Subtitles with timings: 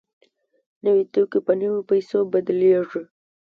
[0.83, 3.01] نوي توکي په نویو پیسو بدلېږي